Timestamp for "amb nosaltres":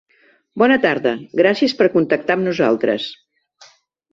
2.39-3.07